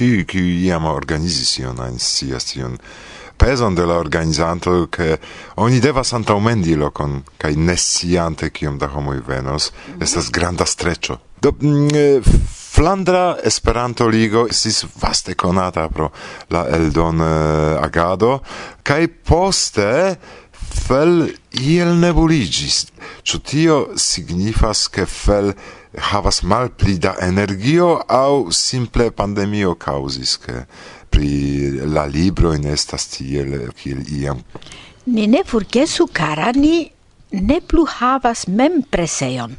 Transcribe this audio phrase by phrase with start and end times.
[0.00, 2.78] ĉiuj kiuj iam organizis ion ajn scias ion
[3.40, 5.16] pezon de la organizanto ke
[5.64, 11.52] oni devas antaŭmendi lokon kaj ne sciante kiom da homoj venos estas granda streccio do
[11.52, 16.10] mm, Flandra Esperanto Ligo sis vaste conata pro
[16.54, 18.38] la eldon agado
[18.82, 19.90] kai poste
[20.70, 21.26] fel
[21.60, 22.84] iel nebuligis.
[23.26, 25.52] Ĉu tio signifas ke fel
[25.98, 30.66] havas malpli da energio au simple pandemio causis che
[31.08, 34.42] pri la libro in estas tiel kiel iam.
[35.04, 36.90] Ni ne forgesu kara ni
[37.30, 39.56] ne plu havas mem preseon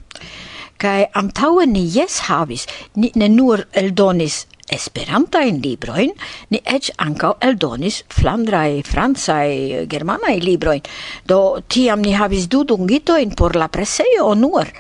[0.82, 2.66] kai antaŭe ni jes havis.
[2.96, 6.14] Ni ne nur eldonis Esperantajn libroin
[6.54, 10.86] ni ec anca eldonis flandrae francae germanae libroin
[11.28, 14.72] Do tiam ni havis du dungitojn por la presejo nur.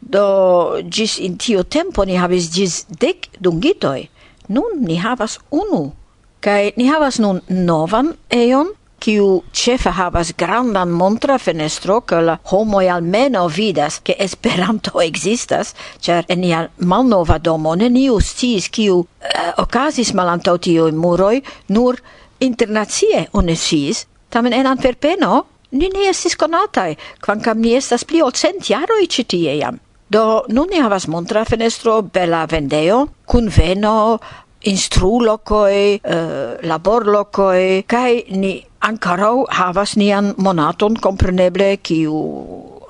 [0.00, 4.08] Do gis in tio tempo ni havis gis dec dungitoi.
[4.48, 5.92] Nun ni havas unu.
[6.40, 12.88] Kai ni havas nun novan eon, kiu ĉefe havas grandan montra fenestro, ke la homoi
[12.88, 20.14] almeno vidas, ke Esperanto existas, cer en nia malnova domo neniu sciis kiu eh, okazis
[20.14, 22.00] malantaŭ tiuj muroj, nur
[22.40, 28.64] internacie unesis, tamen en Antwerpeno, ni ne estis konataj, kvankam ni estas pli ol cent
[28.72, 29.26] jaroi ĉi
[29.60, 29.78] jam.
[30.10, 34.18] Do nun ni havas montra fenestro, bela vendeo, kun veno,
[34.66, 42.18] instrulocoi, eh, laborlocoi, kai ni ankarau havas nian monaton, compreneble, kiu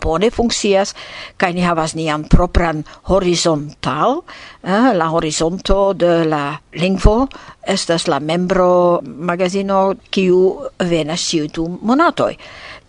[0.00, 0.94] bone funkcias
[1.36, 4.22] kaj ni havas nian propran horizontal
[4.62, 7.28] eh, la horizonto de la lingvo
[7.66, 10.41] estas la membro magazino kiu
[10.78, 12.34] venas ĉiu du monatoj.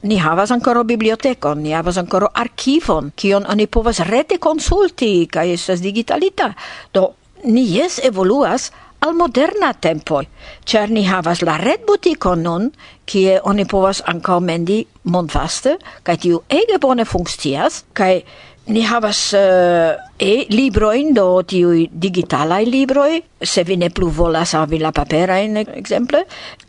[0.02, 5.84] Ni havas ancora bibliotecon, ni havas ancora archivon, kion oni povas rete consulti, kaj estas
[5.84, 6.54] digitalita.
[6.94, 7.12] Do,
[7.44, 10.24] ni jes evoluas al moderna tempo,
[10.66, 12.72] cer ni havas la retbutikon nun,
[13.06, 18.22] kie oni povas ankaŭ mendi mondvaste, kaj tiu ege bone funkcias, kaj
[18.72, 24.80] Ni havas uh, e libroin, do tiui digitalai libroi, se vi ne plu volas avi
[24.80, 26.22] la paperain, exemple.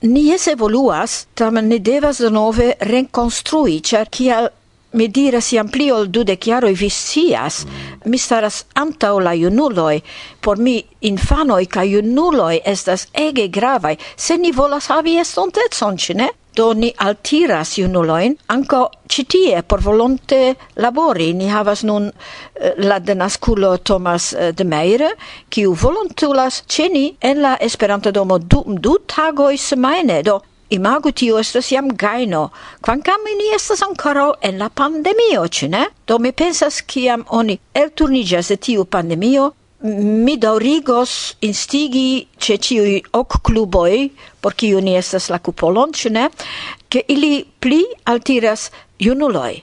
[0.03, 4.51] Ni es evoluas, tamen ni devas nove reconstrui, cer kial
[4.99, 7.63] mi diras iam pli ol dudek jaroj vi scias,
[8.05, 10.03] mi staras antaŭ la junuloj,
[10.43, 16.33] por mi infanoj ca junuloi estas ege gravai se ni volas havi estontecon, cine?
[16.55, 21.33] Do ni altiras junuloin anco citie por volonte labori.
[21.33, 22.11] Ni havas nun
[22.55, 25.11] eh, la denasculo Thomas eh, de Meire,
[25.49, 30.23] kiu volontulas ceni en la Esperanto domo du, du tagoi semaine.
[30.23, 32.51] Do imago tio estas jam gaino,
[32.83, 35.87] quancam ni estas ancora en la pandemio, cine?
[36.07, 39.53] Do mi pensas kiam oni elturnigas de tiu pandemio,
[39.83, 46.29] mi daurigos instigi ce ciui hoc cluboi, por ciu ni estas la cupolon, ce ne,
[46.89, 49.63] che ili pli altiras junuloi.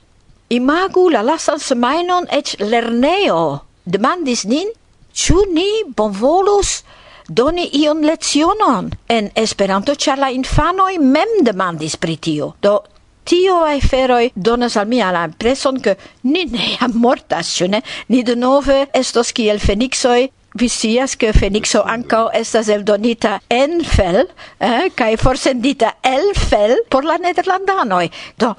[0.50, 4.68] Imagu la lasan semainon ec lerneo demandis nin,
[5.14, 6.84] ciu ni bonvolus
[7.30, 12.56] doni ion lecionon en Esperanto, char la infanoi mem demandis pri tio.
[12.62, 12.82] Do,
[13.30, 17.84] tio aferoi donas al mia la impreson che ni ne mortas, ne?
[18.08, 24.24] Ni denove estos kiel fenixoi vi sias ke Fenixo ankaŭ estas eldonita en fel
[24.60, 28.10] eh, cae forsendita el fel por la nederlandanoi.
[28.40, 28.56] Do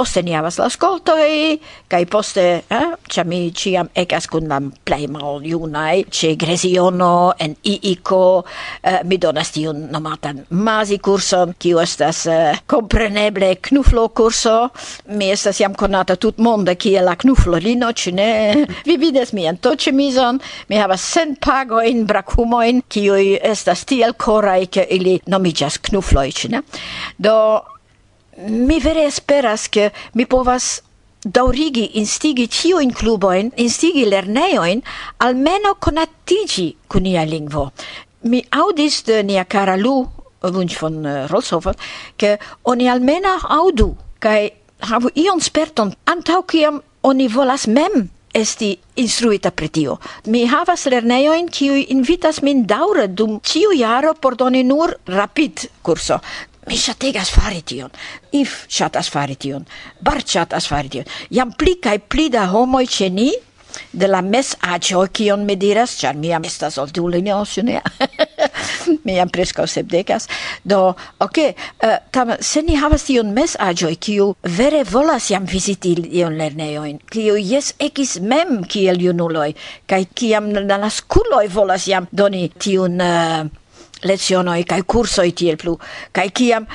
[0.00, 1.58] poste ni havas la scoltoi,
[1.90, 7.56] kai poste eh, cia mi ciam ecas cun la plei mal iunai, ce Greziono en
[7.66, 8.44] iico,
[8.82, 14.70] eh, mi donas tiun nomatan mazi curson, kiu estas eh, compreneble knuflo curso,
[15.06, 18.66] Mi estas jam tut monde, kie la knuflo lino, ne?
[18.86, 24.66] Vi vides mi to toĉemizon, mi havas sen pago in bracumoin, kiuj estas tiel koraj,
[24.74, 26.62] ke ili nomigas knufloi, ĉu ne?
[27.18, 27.34] Do
[28.48, 30.80] mi vere esperas, che mi povas
[31.24, 34.82] daurigi instigi tio in cluboin, instigi lerneoin,
[35.18, 37.70] almeno conatigi con ia lingvo.
[38.22, 40.06] Mi audis de nia cara Lu
[40.42, 41.76] Wunsch von eh, Roshofer,
[42.16, 44.50] ke oni almena audu, kai
[44.80, 49.96] havu ion sperton antau kiam oni volas mem esti instruita pri tio.
[50.26, 56.20] Mi havas lernejojn kiuj invitas min daŭre dum ĉiu jaro por doni nur rapid kurso.
[56.68, 57.90] Mi ŝategas fari tion.
[58.32, 59.64] If ŝatas fari tion.
[60.00, 61.08] Bar ŝatas fari tion.
[61.30, 63.30] Jam pli kaj pli da homoj ĉe ni
[63.92, 67.80] de la mes agio kion mi diras char mi am estas oldulino ĉu ne
[69.04, 70.28] mi jam preskaŭ sepdekas.
[70.64, 75.46] Do ok eh, uh, tam se ni havas tiun mes agio kiu vere volas jam
[75.46, 79.54] visiti ion lerneoin kiu jes ekis mem kiel junuloi
[79.86, 83.56] kai kiam la naskuloj volas jam doni tiun eh, uh,
[84.04, 85.76] lecionoi kai cursoi tiel plu
[86.12, 86.66] kai kiam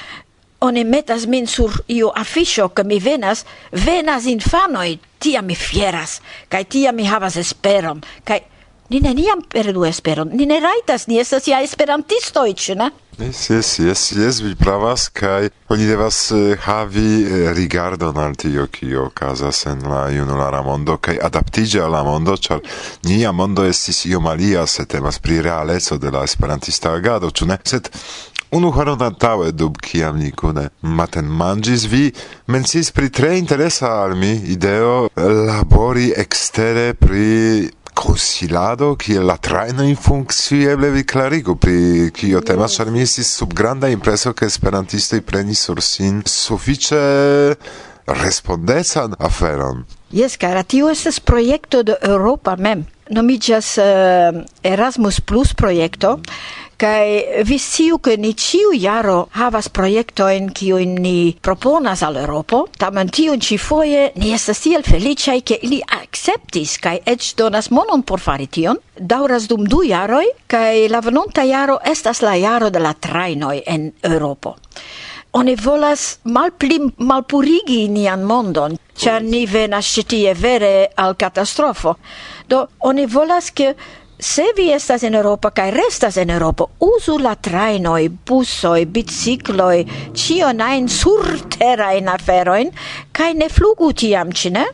[0.65, 6.19] oni metas min sur io afficio che mi venas, venas infanoi, tia mi fieras,
[6.49, 8.41] kaj tia mi havas esperon, kai
[8.89, 10.29] Ni neniam perdu esperon.
[10.37, 12.91] Ni ne rajtas, ni estas ja esperantistoj, ĉu ne?
[13.17, 18.67] Yes, yes, yes, yes, vi pravas, kai oni devas uh, havi uh, rigardon al tio,
[18.67, 22.59] kio okazas en la junulara mondo, kai adaptigi al la mondo, char
[23.07, 27.57] nia mondo estis iom alia, se temas pri realeco de la esperantista agado, ĉu ne?
[27.63, 27.87] Sed
[28.51, 32.11] unu horon antaŭe dub kiam ni kune matenmanĝis, vi
[32.51, 37.71] menciis pri tre interesa al mi ideo labori ekstere pri
[38.05, 42.77] konsilado che la trajnoj funkcieble vi clarigo pri che io tema yes.
[42.85, 47.57] mi si sub granda impreso ke esperantistoj preni sur sin suffice
[48.05, 49.85] respondesan aferon.
[50.13, 52.85] Yes, cara, tio estes projekto de Europa mem.
[53.09, 59.69] Nomigas uh, eh, Erasmus Plus projekto, mm Kai vi siu ke ni ciu jaro havas
[59.71, 65.59] projektojn kiu ni proponas al Europo tamen tiu ci foje ni estas tiel feliĉaj ke
[65.63, 68.77] ili akceptis kai eĉ donas monon por fari tion.
[68.99, 73.91] dauras dum du jaroj kaj la venonta jaro estas la jaro de la trajnoj en
[74.03, 74.55] Europo
[75.35, 81.95] oni volas malpli malpurigi nian mondon, ĉar ni venas ĉi tie vere al katastrofo.
[82.47, 83.73] Do oni volas ke
[84.19, 89.83] Se vi estas en Europa kaj restas en Europa, uzu la trajnoj, busoj, bicikloj,
[90.15, 92.71] ĉion ajn surterajn aferojn
[93.11, 94.65] kaj ne flugu tiam, ĉi ne?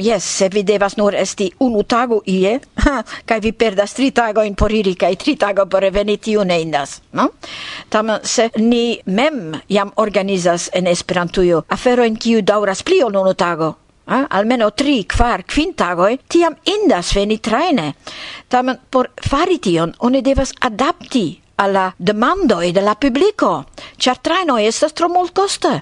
[0.00, 2.56] Yes, se vi devas nur esti unu tago ie,
[2.86, 6.60] ha, kai vi perdas tri tago in poriri, kai tri tago por reveni tiu ne
[6.62, 7.28] indas, no?
[7.88, 13.34] Tam se ni mem jam organizas en Esperantujo afero in kiu dauras pli ol unu
[13.34, 13.74] tago,
[14.06, 17.92] eh, almeno tri, kvar, kvin tagoi tiam indas veni traine.
[18.48, 23.64] Tamen por fari tion oni devas adapti alla demandoj de la publico
[23.98, 25.80] char trajnoj estas tro multkoste.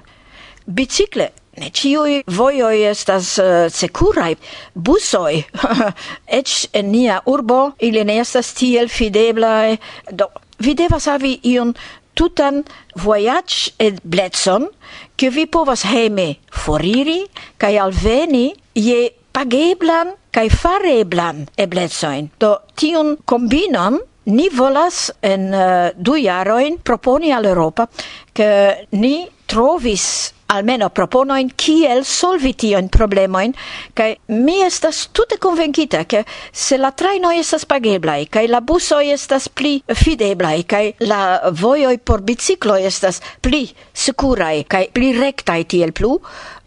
[0.67, 4.37] bicicle ne ciui voioi estas eh, uh, securai,
[4.75, 5.43] busoi,
[6.39, 9.77] ec en nia urbo, ili ne estas tiel fideblai,
[10.11, 10.31] do
[10.63, 11.75] vi devas avi iun
[12.15, 12.63] tutan
[12.95, 14.69] voyage et bledson
[15.17, 17.23] che vi povas heme foriri,
[17.57, 22.31] kai alveni je pageblan kai fareblan eblecoin.
[22.39, 27.89] Do tiun combinon ni volas en uh, du jaroin proponi al Europa
[28.33, 33.55] che ni trovis almeno proponoin kiel solvi tion problemoin,
[33.95, 39.49] kai mi estas tute convencita che se la traino estas pageblai, kai la buso estas
[39.49, 46.19] pli fideblai, kai la voioi por biciclo estas pli securai, kai pli rectai tiel plu,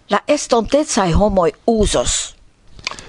[0.10, 2.35] la estontezai homoi usos.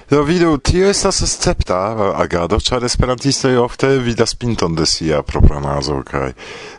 [0.09, 1.77] Do vidu, tio estas escepta
[2.15, 6.29] agado, ĉar esperantistoj ofte vidas pinton de sia propra nazo kaj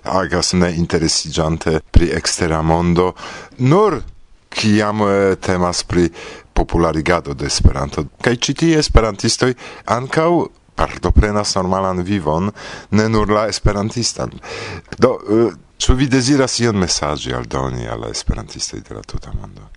[0.05, 3.13] agas ne interesiĝante pri ekstera mondo,
[3.59, 4.01] nur
[4.49, 6.09] kiam eh, temas pri
[6.53, 8.05] popularigado de Esperanto.
[8.25, 9.53] Kaj ĉi tie esperantistoj
[9.85, 10.31] ankaŭ
[10.79, 12.51] partoprenas normalan vivon,
[12.91, 14.33] ne nur la esperantistan.
[14.99, 19.69] Do, eh, ĉu vi deziras ion mesaĝi aldoni al la esperantistoj de la tuta mondo?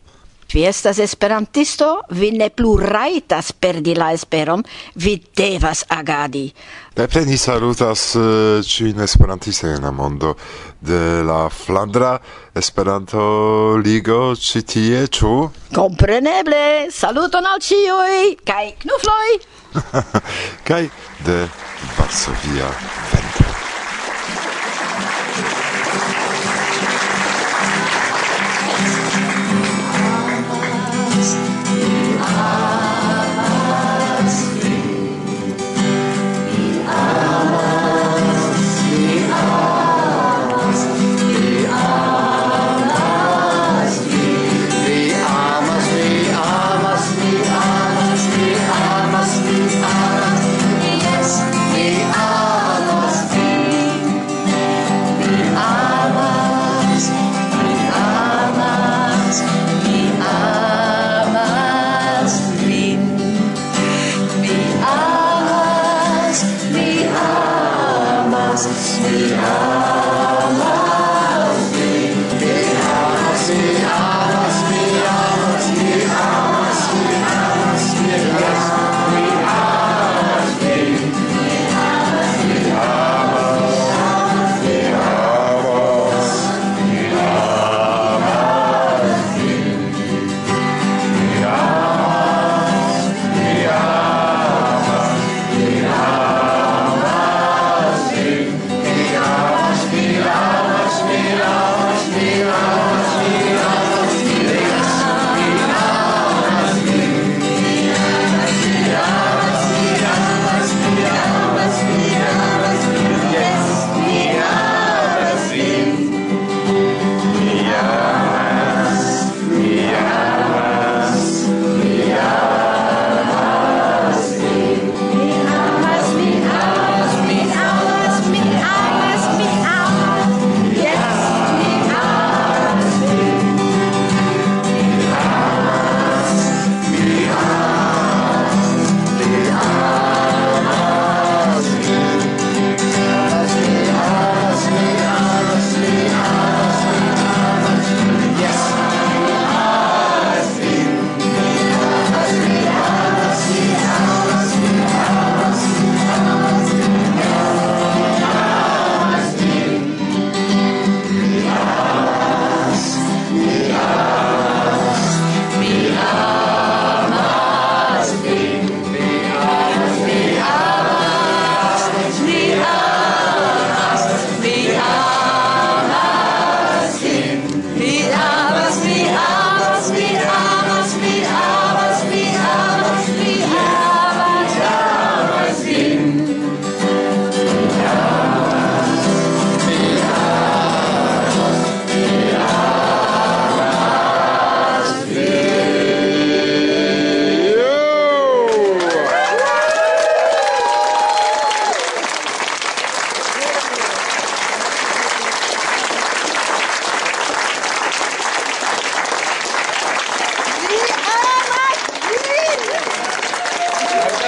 [0.54, 4.64] vi estas esperantisto, vi ne plu rajtas perdi la esperon,
[4.96, 6.48] vi devas agadi.
[6.98, 10.36] Nepre ni salutas eh, ĉiujn uh, esperantiste en la mondo
[10.82, 12.18] de la Flandra
[12.56, 15.32] Esperanto Ligo ĉi tie, ĉu?
[15.76, 19.40] Kompreneble, saluton al ĉiuj kaj knufloj!
[20.68, 20.84] kaj
[21.26, 21.46] de
[21.96, 22.74] Varsovia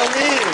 [0.03, 0.53] Amen.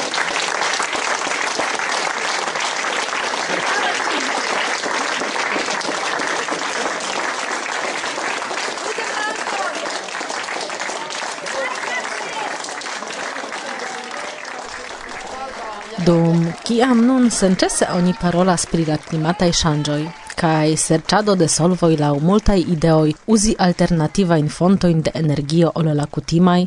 [16.06, 20.00] Dum kiam nun senĉese oni parolas pri la klimataj ŝanĝoj
[20.40, 26.62] kaj serĉado de solvoj laŭ multaj ideoj uzi alternativajn fontojn de energio ol la kutimaj,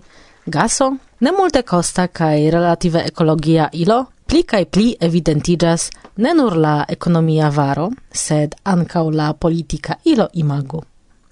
[0.47, 0.91] gaso
[1.23, 7.49] Ne multe costa kaj relative ekologia ilo pli kaj pli evidentigas ne nur la ekonomia
[7.49, 10.81] varo, sed ankaŭ la politika ilo imagu.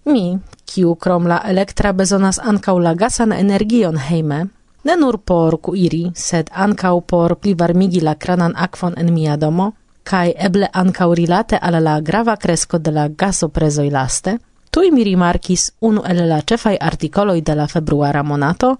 [0.05, 4.41] Mi, kiu krom la elektra bezonas ankaŭ la gasan energion hejme,
[4.85, 9.73] ne nur por kuiri, sed ankaŭ por plivarmigi la kranan akvon en mia domo,
[10.05, 14.39] kaj eble ankaŭ rilate al la grava kresko de la gasoprezoj laste,
[14.71, 18.77] tuj mi rimarkis unu el la ĉefaj artikoloj de la februara monato,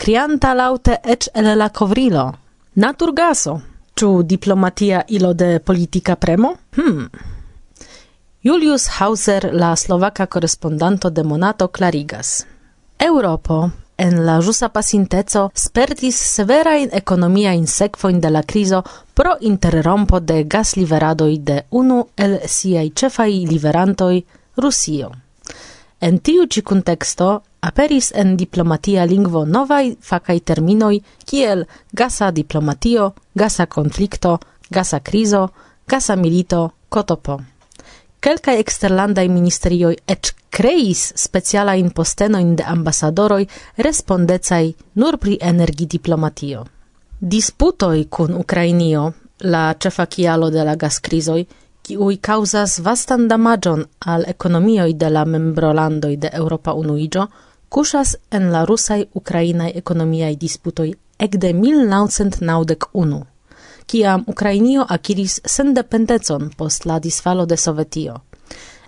[0.00, 2.32] crianta laute ec el la covrilo.
[2.74, 3.60] Naturgaso,
[3.94, 6.54] ciu diplomatia ilo de politica premo?
[6.76, 7.10] Hmm.
[8.42, 12.46] Julius Hauser, la slovaka korespondanto de Monato, Clarigas.
[12.98, 18.82] Europo en la jusa pasinteco spertis severa in economia in sekvoin de la krizo
[19.14, 24.24] pro interrompo de gas liveradoi de unu el siai cefai liverantoi
[24.56, 25.10] Rusio.
[26.00, 33.66] En tiu ci contexto aperis en diplomatia lingvo novai facai terminoi kiel gasa diplomatio, gasa
[33.66, 34.38] konflikto,
[34.70, 35.48] gasa krizo,
[35.86, 37.40] gasa milito, kotopo.
[38.20, 46.64] Kelkaj eksterlandaj ministerioj eĉ kreis specialajn postenojn de ambasadoroj respondecaj nur pri energidiplomatio.
[47.20, 51.44] Disputoj kun Ukrainio, la ĉefa kialo de la gaskrizoj,
[51.90, 57.24] kiuj causas vastan damagion al economioj de la membrolandoj de Europa Unuiĝo,
[57.68, 60.92] kuŝas en la rusaj ukrainaj ekonomiaj disputoj
[61.26, 63.18] ekde 1991,
[63.86, 68.14] kiam Ukrainio akiris sendependecon post la disfalo de Sovetio.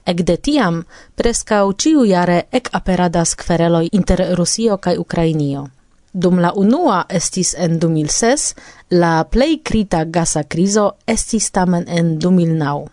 [0.07, 5.69] Ekde tiam prescau ciu jare ec aperadas kvereloj inter Rusio kai Ukrainio.
[6.13, 8.55] Dum la unua estis en 2006,
[8.91, 12.91] la plei crita gasa criso estis tamen en 2009.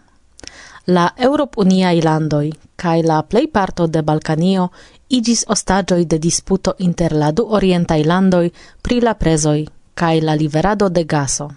[0.87, 4.69] La Eŭropuniaj Landoi, cae la plejparto de Balkanio
[5.09, 10.89] igis ostagioi de disputo inter la du orientai landoi pri la prezoi, cae la liverado
[10.89, 11.49] de gaso.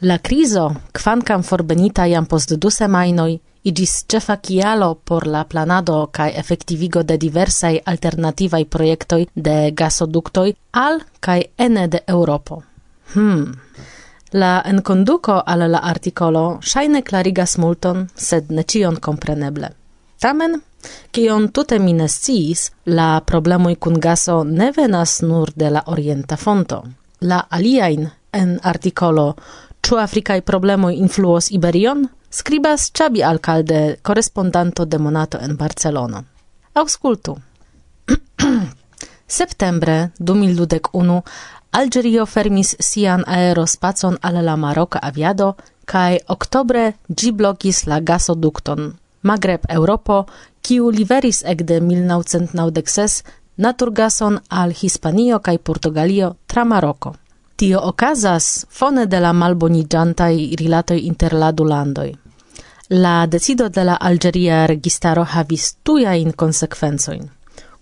[0.00, 6.38] La criso, quancam forbenita iam post du semainoi, igis cefa cialo por la planado cae
[6.38, 12.62] effectivigo de diversai alternativai proiectoi de gasoductoi al cae ene de Europo.
[13.14, 13.52] Hmm.
[14.32, 19.68] La enconduco al la articolo shaine clarigas multon, sed ne cion compreneble.
[20.20, 20.62] Tamen,
[21.12, 26.82] cion tute mi sciis, la problemoi kun gaso ne venas nur de la orienta fonto.
[27.20, 29.36] La aliain en articolo
[29.84, 32.08] Czu Afrika i problemoj influos Iberion?
[32.30, 36.24] Scribas Chabi Alcalde, correspondanto de Monato en Barcelono.
[36.72, 37.36] Auscultu.
[39.26, 41.22] Septembre 2021
[41.70, 49.60] Algerio fermis sian aerospacon al la Maroka aviado kai oktobre giblogis blokis la gasodukton Magreb
[49.68, 50.26] Europo,
[50.62, 53.22] kiu liveris ekde 1996
[53.56, 57.14] naturgason al Hispanio kaj Portugalio tra Maroko.
[57.56, 62.08] Tio okazas fone de la malbonigiantai rilatoi inter la du landoi.
[62.88, 67.30] La decido de la Algeria registaro havis tuia in consequenzoin.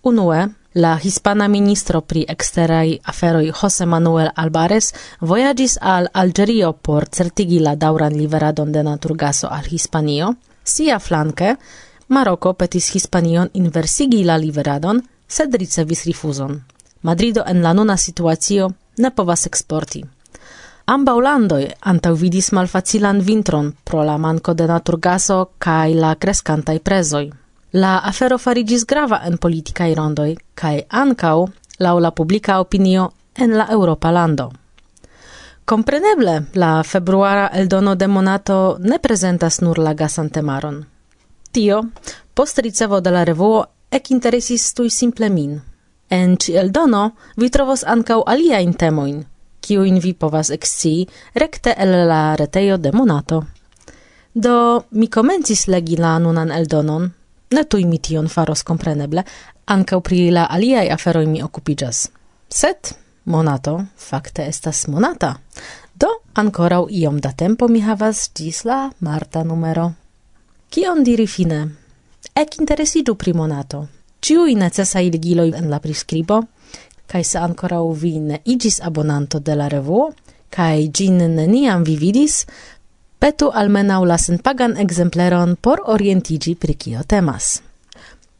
[0.02, 7.58] Unue, la hispana ministro pri exterai aferoi Jose Manuel Albares voyagis al Algerio por certigi
[7.58, 10.34] la dauran liveradon de naturgaso al Hispanio.
[10.64, 11.56] Sia flanke,
[12.08, 16.60] Maroko petis Hispanion inversigi la liveradon, sed ricevis rifuzon.
[17.00, 20.04] Madrido en la nuna situacio ne povas exporti.
[20.86, 27.30] Ambau landoi antau vidis malfacilan vintron pro la manco de naturgaso cae la crescantai prezoi.
[27.72, 33.66] La afero farigis grava en politicae rondoi, cae ancau, lau la publica opinio en la
[33.70, 34.50] Europa lando.
[35.64, 40.84] Compreneble, la februara eldono de monato ne presentas nur la gasan temaron.
[41.52, 41.80] Tio,
[42.34, 45.60] post ricevo de la revuo, ekinteresis tui simple min–
[46.12, 49.22] En ci eldono vi trovos ancau alia in temoin,
[49.60, 53.44] kiu in vi povas exci recte el la reteio de Monato.
[54.32, 57.06] Do mi comencis legi la nunan eldonon,
[57.50, 59.24] ne tui mi tion faros compreneble,
[59.64, 62.10] ancau pri la aliai aferoi mi occupigas.
[62.48, 62.92] Set,
[63.24, 65.38] Monato fakte estas monata,
[65.94, 69.92] do ancorau iom da tempo mi havas gis la marta numero.
[70.68, 71.68] Kion diri fine?
[72.34, 76.42] Ek interesidu pri Monato ciui necessai ligiloi en la prescribo,
[77.06, 80.12] kaj se ancora vi ne igis abonanto de la revuo,
[80.50, 82.46] kaj gin neniam vi vidis,
[83.18, 87.62] petu almenau la senpagan exempleron por orientigi pri kio temas.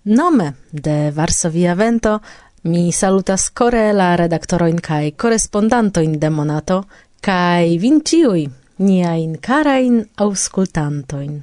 [0.04, 2.18] Nome de Varsovia Vento
[2.62, 6.82] mi salutas core la redaktoroin kaj korespondantoin de Monato
[7.20, 11.42] kaj vin ĉiuj niajn karajn aŭskultantojn.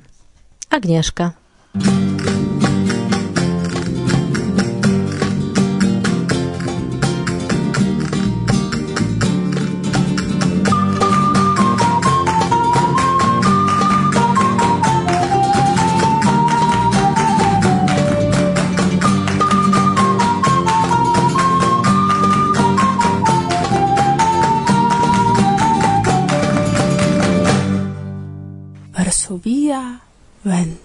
[0.69, 1.31] Agnieszka.
[30.43, 30.78] when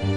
[0.00, 0.08] Rus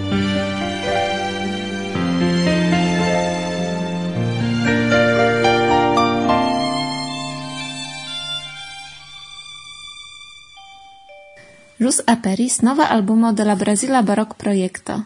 [12.08, 15.04] aperis nova albumo de la Brazila Barok Projekto.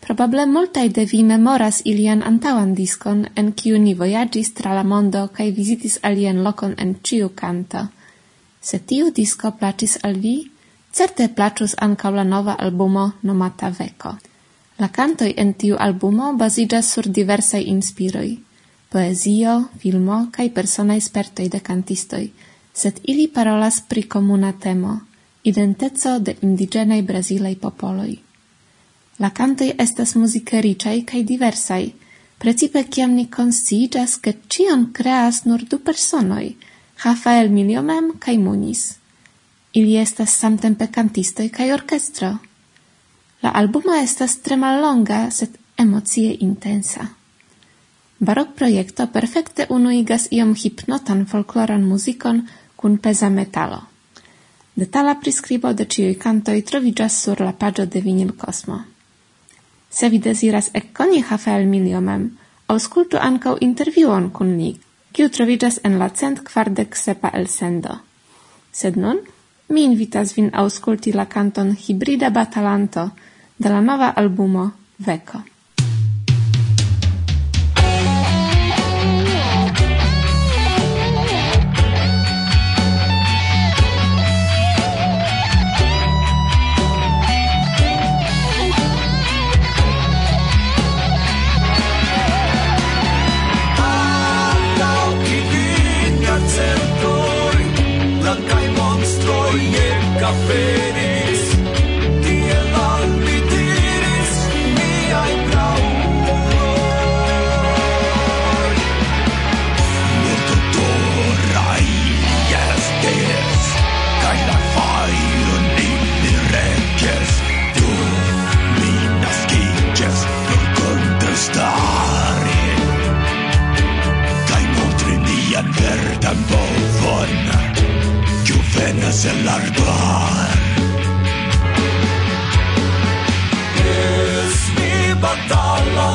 [0.00, 5.28] Probable multaj de vi memoras ilian antauan diskon, en kiu ni voyagis tra la mondo
[5.28, 7.86] kai visitis alien lokon en ciu canto.
[8.60, 10.50] Se tiu disco placis al vi,
[10.98, 14.16] Certe placus ancau la nova albumo nomata Veco.
[14.82, 18.32] La cantoi en tiu albumo basigas sur diversai inspiroi,
[18.90, 22.32] poesio, filmo, cae persona spertoi de cantistoi,
[22.72, 24.98] sed ili parolas pri comuna temo,
[25.42, 28.18] identezo de indigenei brasilei popoloi.
[29.18, 31.92] La cantoi estas musica ricei cae diversai,
[32.38, 36.56] precipe ciam ni consigas che cion creas nur du personoi,
[37.04, 38.98] Rafael Miliomem cae Muniz.
[39.78, 42.28] Ili estas samtempe cantistoi cae orchestro.
[43.42, 47.06] La albuma estas tre mallonga, sed emocie intensa.
[48.18, 52.42] Barok projekto perfekte unuigas iom hipnotan folkloran muzikon
[52.76, 53.78] kun peza metalo.
[54.74, 58.80] Detala priscribo de ciui cantoi trovigas sur la pagio de Vinil Cosmo.
[59.90, 62.28] Se vi desiras ecconi Hafael Miliomem,
[62.66, 64.74] auscultu ancau interviuon kun li,
[65.12, 68.00] kiu trovigas en la cent kvardek sepa el sendo.
[68.72, 69.22] Sed nun,
[69.68, 73.10] mi invitas vin auscolti la canton Hibrida Batalanto
[73.56, 75.57] de la nova albumo Veco.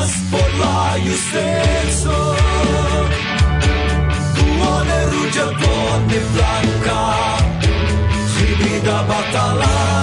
[0.04, 2.36] Grandas por la justeco.
[4.36, 5.46] Duone ruĝa,
[6.34, 6.98] blanca
[8.34, 9.93] Si vida batala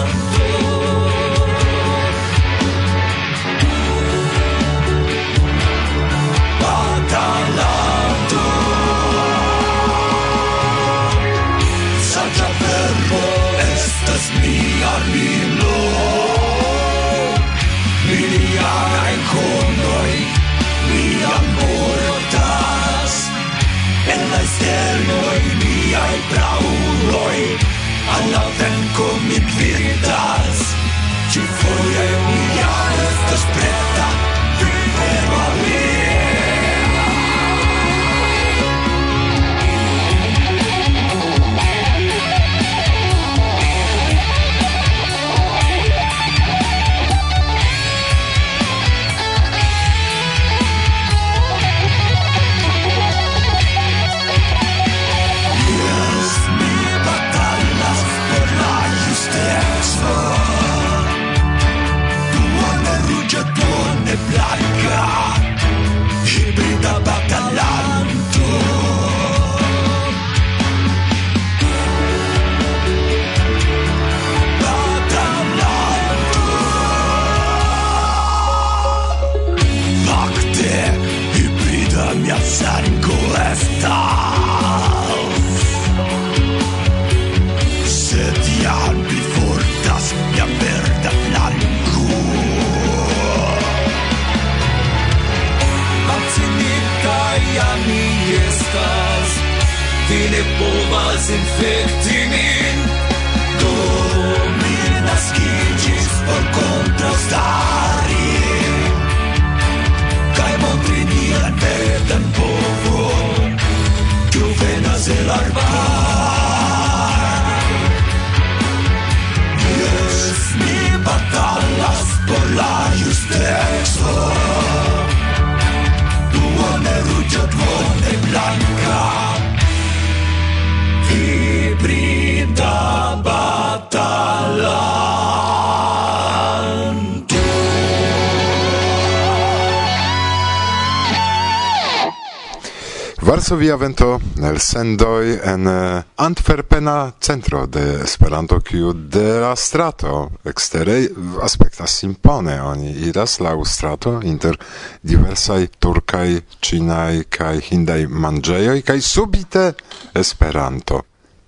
[143.51, 151.09] Varsovia Vento el sendoi en eh, Antwerpena centro de Esperanto kiu de la strato ekstere
[151.43, 154.55] aspektas impone oni iras la strato inter
[155.01, 159.73] diversaj turkaj, ĉinaj kaj hindaj manĝejoj kaj subite
[160.15, 161.01] Esperanto.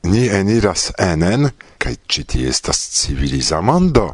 [0.03, 4.11] Ni eniras enen kaj ĉi tie estas civiliza mondo.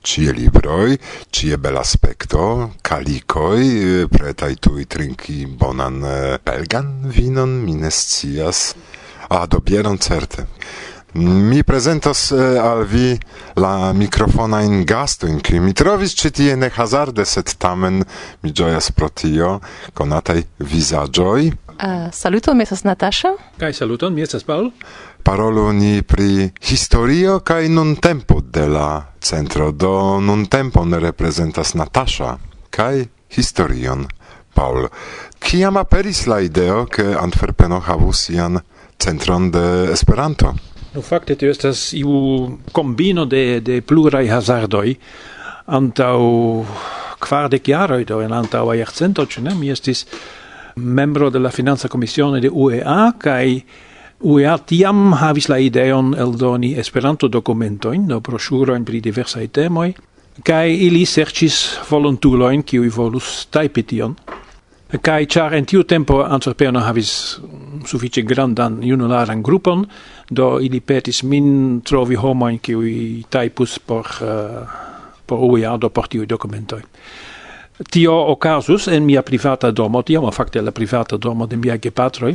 [0.00, 0.98] Cie libroi,
[1.30, 8.74] cie bel aspecto, calicoi, pretai tui trinki bonan eh, belgan vinon, mi a scias.
[9.28, 10.46] Ah, Dobieron certe.
[11.12, 13.18] Mi presentas eh, al vi
[13.54, 18.04] la mikrofona in gastoin, ki mi trovis ĉi tie ne hazarde, set tamen
[18.42, 19.58] mi gioias pro tio,
[19.94, 21.50] konataj visagioi.
[21.78, 23.34] Uh, eh, saluton, mi esas Natasha.
[23.58, 24.70] Kai saluton, mi esas Paul
[25.28, 31.74] parolu ni pri historio kaj nun tempo de la centro do nun tempo ne reprezentas
[31.74, 32.38] Natasha
[32.70, 33.04] kaj
[33.36, 34.06] historion
[34.54, 34.88] Paul.
[35.38, 38.56] Kiam aperis la ideo ke Antwerpeno havus sian
[38.96, 40.54] centron de Esperanto?
[40.94, 44.94] No fakte tio estas iu kombino de de pluraj hazardoj
[45.66, 46.22] antaŭ
[47.20, 50.06] kvardek jaroj do en antaŭa jarcento ĉu ne mi estis
[50.76, 53.60] membro de la financa komisiono de UEA kaj
[54.18, 59.92] UEA tiam havis la ideon eldoni Esperanto-dokumentojn, do broŝurojn pri diversaj temoj,
[60.42, 61.58] kaj ili serĉis
[61.90, 64.16] volontulojn kiuj volus tajpi tion.
[64.88, 67.12] Kaj ĉar en tiu tempo Antwerpeno havis
[67.86, 69.84] sufiĉe grandan junularan grupon,
[70.30, 72.92] do ili petis min trovi homojn kiuj
[73.30, 74.76] tajpus por uh,
[75.26, 76.82] por UEA do por tiuj dokumentoj.
[77.90, 82.34] Tio okazus en mia privata domo, tiam fakte la privata domo de mia gepatroj,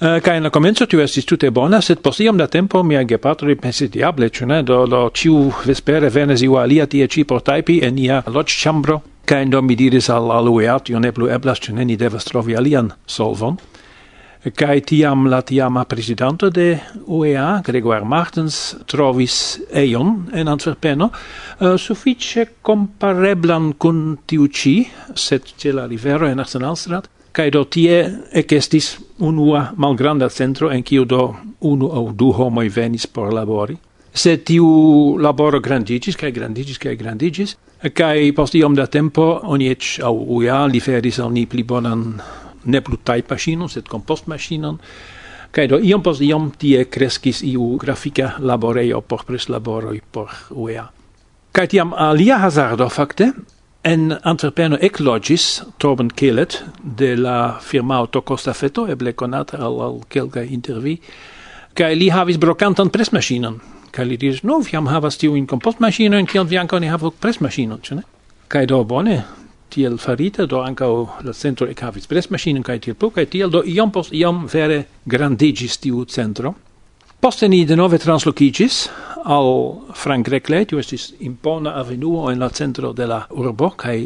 [0.00, 2.84] Eh, uh, kai in la comenzo tu estis tute bona, sed post iom da tempo
[2.86, 4.60] mia gepatroi pensi diable, ĉu ne?
[4.62, 8.22] Do lo ciu vespere venes iu alia tie ci por taipi en nia
[9.24, 12.24] ca in do mi diris al alueat, io ne plu eblas, ĉu ne ni devas
[12.24, 13.58] trovi alian solvon.
[14.54, 21.10] Kai tiam la tiama presidente de UEA, Gregor Martens, trovis eion en Antwerpeno,
[21.58, 25.42] uh, suffice compareblan kun tiu ĉi, sed
[25.74, 31.90] la rivero en Arsenalstrat, kai do tie ekestis unua malgranda centro en kiu do unu
[31.92, 33.76] au du homoj venis por labori.
[34.14, 37.56] se tiu laboro grandigis, kai grandigis, kai grandigis,
[37.94, 42.20] kai post iom da tempo oni au aŭ li liferis al ni pli bonan
[42.64, 44.78] ne plu tajpmaŝinon, sed kompostmaŝinon,
[45.50, 50.88] kai do iom post iom tie kreskis iu grafika laborejo por prislaboroj por UEA.
[51.52, 53.32] kai tiam alia hazardo fakte
[53.82, 60.96] En Antwerpeno eclogis Torben Kelet de la firmao Tocostafeto, eble conata al, al kelka intervi,
[61.78, 63.60] kaj li havis brokantan presmaŝinon.
[63.94, 65.46] Kaj li diris, no, vi jam havas tiujn
[66.14, 68.02] en kiel vi ankaŭ ne havu presmaŝinon, ĉu ne?
[68.48, 69.22] Kaj do bone,
[69.70, 70.86] tiel farita, do anca
[71.22, 75.78] la centro ekhavis presmaŝinon kaj tiel plu, kaj tiel do iom post iom vere grandigis
[75.78, 76.54] tiu centro.
[77.20, 78.88] Poste ni denove translocicis
[79.24, 79.48] al
[79.94, 84.04] Frank Recle, tu estis impona avenuo en la centro de la urbo, cae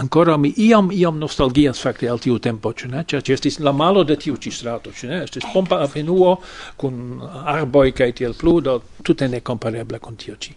[0.00, 3.04] ancora mi iam iam nostalgias fakte al tiu tempo ĉu ne?
[3.04, 5.18] Ĉar estis la malo de tiu ĉi strato ĉu ne?
[5.26, 6.38] Estis pompa avenuo
[6.80, 10.56] kun arboj kaj tiel plu do tute ne komparebla kun tio ĉi.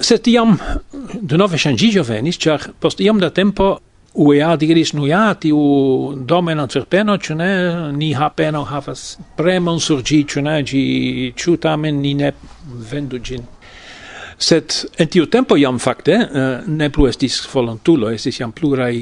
[0.00, 0.56] Sed iam
[1.20, 3.74] denove changigio venis ĉar post iam da tempo
[4.16, 5.58] UEA diris nuia tiu
[6.16, 7.50] domena cerpeno, ĉu ne,
[7.92, 10.80] ni hapeno havas premon sur ĝi, ĉu ne, ĝi
[11.36, 12.32] ĉu tamen ni ne
[12.90, 13.44] vendu ĝin.
[14.38, 18.94] Sed en tiu tempo jam fakte eh, ne plu estis volontulo, estis jam pluraj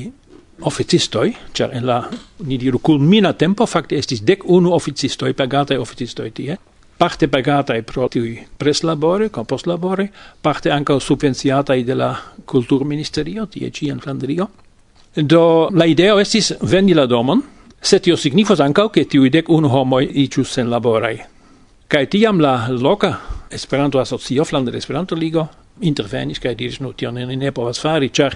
[0.66, 2.00] oficistoj, ĉar en la,
[2.46, 6.59] ni diru, kulmina tempo fakte estis dek unu oficistoj, pagataj oficistoj tie,
[6.98, 10.09] parte pagatai pro tiui preslabore, compostlabore,
[10.42, 12.12] parte anca subvenciatai de la
[12.46, 14.50] culturministerio, tie ci in Flandrio,
[15.16, 17.42] Do la ideo estis vendi la domon,
[17.81, 21.18] se tio signifos ankaŭ ke tiu dek unu icius sen laborai.
[21.88, 25.46] Kaj tiam la loka Esperanto-asocio Flandre Esperanto-Ligo
[25.81, 28.35] intervenis kaj diris, nu, tion ne, ne povas fari, ĉar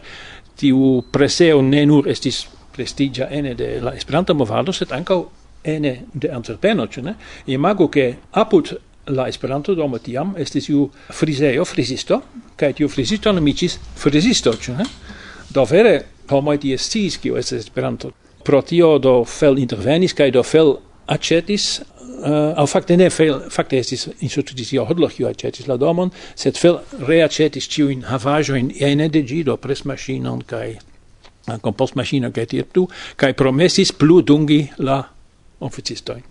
[0.57, 5.25] tiu preseo ne nur estis prestigia ene de la Esperanto movado, sed ankaŭ
[5.65, 7.15] ene de Antwerpeno, ĉu ne?
[7.47, 8.71] Imagu ke apud
[9.07, 12.21] la Esperanto domo tiam estis iu friseo, frisisto,
[12.57, 14.87] kaj tiu frizisto nomiĝis frisisto, ĉu ne?
[15.51, 18.13] Do vere homoj tie sciis kio estas Esperanto.
[18.45, 20.77] Pro tio do fel intervenis kaj do fel
[21.09, 24.09] aĉetis eh, uh, au fakte ne fel fakte estis
[24.73, 29.57] io hodloch kiu aĉetis la domon, sed fel reaĉetis ĉiujn havaĵojn ene de ĝi do
[29.57, 35.03] presmaŝinon kaj eh, kompostmaŝino kaj tiel plu kaj promesis plu dungi la
[35.61, 36.23] oficistojn.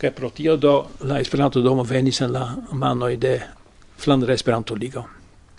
[0.00, 3.40] kai pro tio do la Esperanto domo venis en la manoi de
[3.96, 5.04] flandre Esperanto Ligo.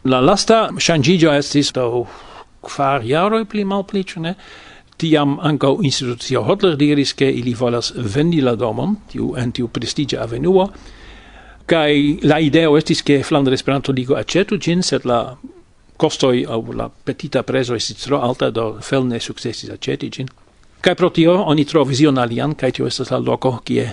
[0.03, 2.07] La lasta changigio estis do
[2.61, 4.35] kvar jaroj pli mal pli ne?
[5.01, 10.21] Tiam ankaŭ institucio Hotler diris, ke ili volas vendi la domon, tiu en tiu prestigia
[10.21, 10.67] avenuo,
[11.65, 15.37] kai la ideo estis, ke flandre Esperanto-Ligo aĉetu gin sed la
[15.97, 20.29] costoi au la petita preso estis tro alta, do fel ne successis aceti gin.
[20.81, 23.87] Kai pro tio oni trovis ion alian, kai tio estas la loco kie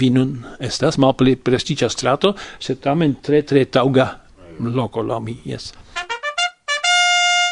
[0.00, 4.10] vi nun estas, malpli prestigia strato, sed tamen tre tre tauga
[4.60, 5.72] loco, la mi, yes.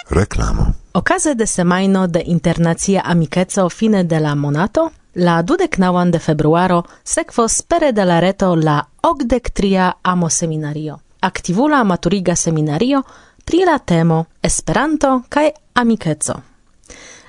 [0.08, 0.66] Reklamo.
[0.92, 7.62] Okaze de semajno de internacia amikeco fine de la monato, la dudeknaŭan de februaro sekvos
[7.62, 10.98] pere de la reto la okdektria amo seminario.
[11.20, 13.02] Aktivula maturiga seminario
[13.44, 16.34] pri la temo Esperanto kaj amikeco.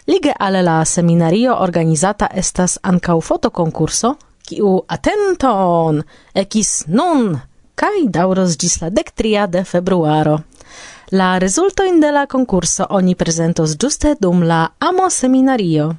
[0.08, 6.02] Lige ale la seminario organizata estas ankaŭ fotokonkurso, kiu atenton
[6.34, 7.40] ekis nun
[7.76, 10.40] kaj daŭros ĝis la dektria de februaro.
[11.16, 15.96] La resulto in de la concurso oni presentos giuste dum la amo seminario.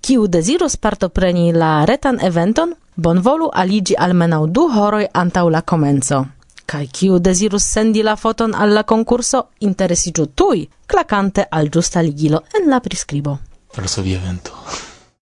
[0.00, 6.24] Kiu dezirus partopreni la retan eventon, bonvolu aligi almenau du horoi antau la comenzo.
[6.66, 12.42] Kai kiu desirus sendi la foton al la concurso, interesigiu tui, clacante al giusta ligilo
[12.58, 13.38] en la prescribo.
[13.76, 14.50] Verso via evento.